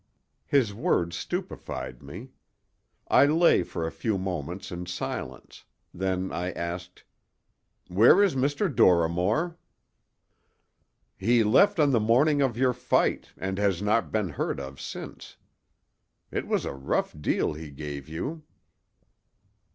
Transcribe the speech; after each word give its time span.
His 0.47 0.73
words 0.73 1.15
stupefied 1.15 2.01
me. 2.01 2.31
I 3.07 3.27
lay 3.27 3.61
for 3.61 3.85
a 3.85 3.91
few 3.91 4.17
moments 4.17 4.71
in 4.71 4.87
silence; 4.87 5.63
then 5.93 6.31
I 6.31 6.49
asked: 6.53 7.03
"Where 7.87 8.23
is 8.23 8.33
Dr. 8.33 8.67
Dorrimore?" 8.67 9.57
"He 11.19 11.43
left 11.43 11.79
on 11.79 11.91
the 11.91 11.99
morning 11.99 12.41
of 12.41 12.57
your 12.57 12.73
fight 12.73 13.29
and 13.37 13.59
has 13.59 13.79
not 13.79 14.11
been 14.11 14.29
heard 14.29 14.59
of 14.59 14.81
since. 14.81 15.37
It 16.31 16.47
was 16.47 16.65
a 16.65 16.73
rough 16.73 17.15
deal 17.21 17.53
he 17.53 17.69
gave 17.69 18.09
you." 18.09 18.41